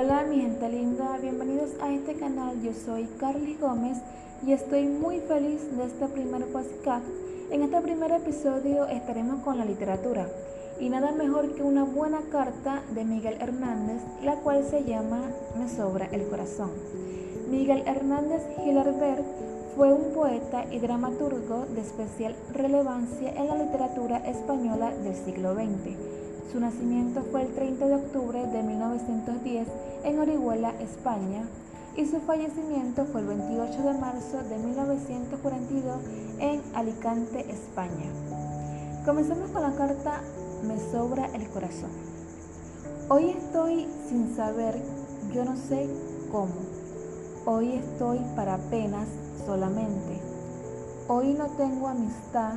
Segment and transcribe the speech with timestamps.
[0.00, 3.98] Hola mi gente linda, bienvenidos a este canal, yo soy Carly Gómez
[4.46, 7.04] y estoy muy feliz de este primer podcast.
[7.50, 10.26] En este primer episodio estaremos con la literatura
[10.80, 15.20] y nada mejor que una buena carta de Miguel Hernández, la cual se llama
[15.58, 16.70] Me sobra el corazón.
[17.50, 19.26] Miguel Hernández Gilarbert
[19.76, 26.29] fue un poeta y dramaturgo de especial relevancia en la literatura española del siglo XX.
[26.50, 29.68] Su nacimiento fue el 30 de octubre de 1910
[30.02, 31.44] en Orihuela, España,
[31.96, 35.96] y su fallecimiento fue el 28 de marzo de 1942
[36.40, 38.10] en Alicante, España.
[39.04, 40.22] Comencemos con la carta
[40.66, 41.90] Me sobra el corazón.
[43.08, 44.74] Hoy estoy sin saber,
[45.32, 45.88] yo no sé
[46.32, 46.54] cómo.
[47.46, 49.06] Hoy estoy para penas
[49.46, 50.20] solamente.
[51.06, 52.54] Hoy no tengo amistad,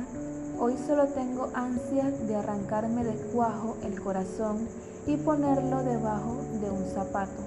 [0.58, 4.68] hoy solo tengo ansias de arrancarme de cuajo el corazón
[5.06, 7.42] y ponerlo debajo de un zapato.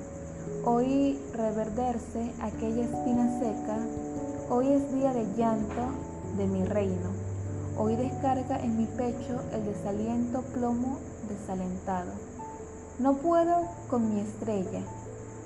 [0.66, 3.78] Hoy reverderse aquella espina seca,
[4.50, 5.88] hoy es día de llanto
[6.38, 7.10] de mi reino.
[7.78, 10.98] Hoy descarga en mi pecho el desaliento plomo
[11.30, 12.12] desalentado.
[13.00, 14.82] No puedo con mi estrella,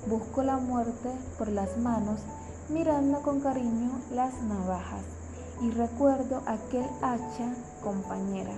[0.08, 2.20] busco la muerte por las manos
[2.68, 5.21] mirando con cariño las navajas
[5.62, 8.52] y recuerdo aquel hacha compañera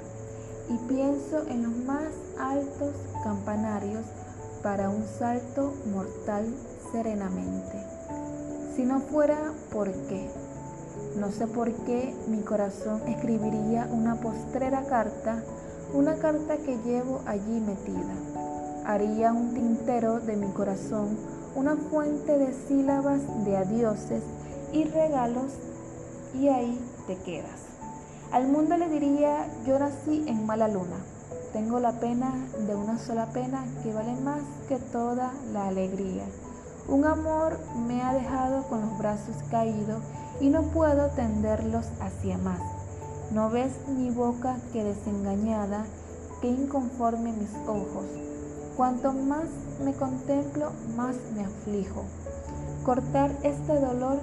[0.71, 2.09] y pienso en los más
[2.41, 4.05] altos campanarios
[4.63, 6.47] para un salto mortal
[6.91, 7.85] serenamente.
[8.75, 10.31] Si no fuera por qué,
[11.19, 15.43] no sé por qué mi corazón escribiría una postrera carta,
[15.93, 18.15] una carta que llevo allí metida.
[18.87, 21.17] Haría un tintero de mi corazón
[21.55, 24.23] una fuente de sílabas de adioses
[24.73, 25.53] y regalos
[26.35, 27.63] y ahí te quedas.
[28.33, 30.97] Al mundo le diría, yo nací en mala luna,
[31.53, 32.33] tengo la pena
[32.67, 36.25] de una sola pena que vale más que toda la alegría.
[36.89, 40.03] Un amor me ha dejado con los brazos caídos
[40.41, 42.61] y no puedo tenderlos hacia más.
[43.31, 45.85] No ves mi boca que desengañada,
[46.41, 48.05] que inconforme mis ojos
[48.77, 49.47] Cuanto más
[49.85, 52.03] me contemplo, más me aflijo.
[52.85, 54.19] Cortar este dolor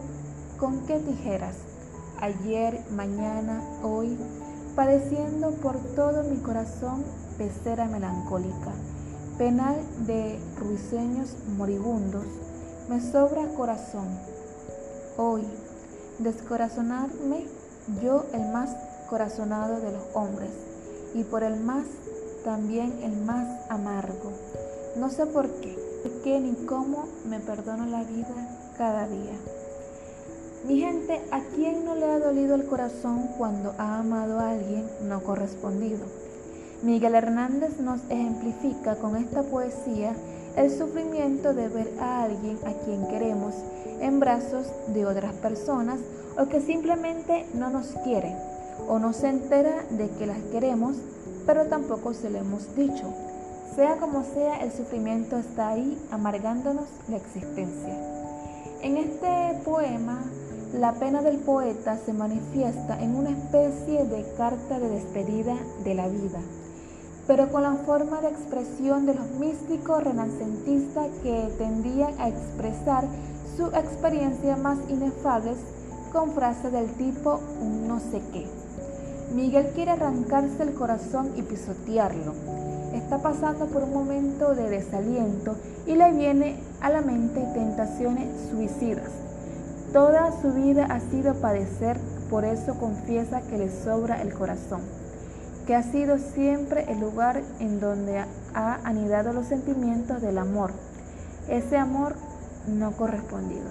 [0.60, 1.56] con qué tijeras,
[2.22, 4.18] ayer, mañana, hoy,
[4.76, 7.04] padeciendo por todo mi corazón
[7.38, 8.72] pecera melancólica,
[9.38, 12.26] penal de ruiseños moribundos,
[12.90, 14.08] me sobra corazón.
[15.18, 15.44] Hoy,
[16.20, 17.46] descorazonarme
[18.02, 18.70] yo el más
[19.10, 20.52] corazonado de los hombres,
[21.14, 21.86] y por el más
[22.46, 24.32] también el más amargo.
[24.96, 25.78] No sé por qué,
[26.24, 28.36] qué ni cómo me perdono la vida
[28.78, 29.61] cada día.
[30.68, 34.86] Mi gente, ¿a quién no le ha dolido el corazón cuando ha amado a alguien
[35.08, 36.06] no correspondido?
[36.84, 40.14] Miguel Hernández nos ejemplifica con esta poesía
[40.56, 43.56] el sufrimiento de ver a alguien a quien queremos
[44.02, 46.00] en brazos de otras personas
[46.38, 48.36] o que simplemente no nos quiere
[48.88, 50.96] o no se entera de que las queremos
[51.46, 53.14] pero tampoco se lo hemos dicho.
[53.76, 57.98] Sea como sea, el sufrimiento está ahí amargándonos la existencia.
[58.82, 60.24] En este poema,
[60.74, 66.08] la pena del poeta se manifiesta en una especie de carta de despedida de la
[66.08, 66.40] vida,
[67.28, 73.04] pero con la forma de expresión de los místicos renacentistas que tendían a expresar
[73.58, 75.58] su experiencia más inefables
[76.14, 78.48] con frases del tipo un no sé qué.
[79.36, 82.34] Miguel quiere arrancarse el corazón y pisotearlo.
[82.94, 85.56] Está pasando por un momento de desaliento
[85.86, 89.31] y le viene a la mente tentaciones suicidas.
[89.94, 91.98] Toda su vida ha sido padecer,
[92.30, 94.80] por eso confiesa que le sobra el corazón,
[95.68, 100.72] que ha sido siempre el lugar en donde ha anidado los sentimientos del amor,
[101.50, 102.16] ese amor
[102.68, 103.68] no correspondido.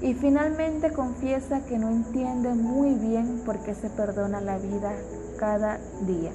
[0.00, 4.92] Y finalmente confiesa que no entiende muy bien por qué se perdona la vida
[5.38, 6.30] cada día.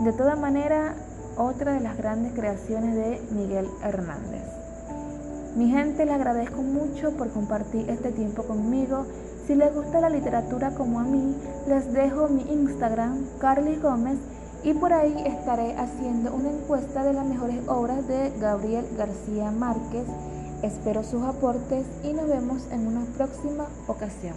[0.00, 0.94] De toda manera,
[1.38, 4.59] otra de las grandes creaciones de Miguel Hernández.
[5.56, 9.06] Mi gente, le agradezco mucho por compartir este tiempo conmigo.
[9.46, 11.34] Si les gusta la literatura como a mí,
[11.66, 14.18] les dejo mi Instagram, Carly Gómez,
[14.62, 20.06] y por ahí estaré haciendo una encuesta de las mejores obras de Gabriel García Márquez
[20.62, 24.34] Espero sus aportes y nos vemos en una próxima ocasión.